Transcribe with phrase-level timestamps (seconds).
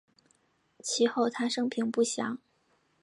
[0.83, 2.39] 其后他生平不详。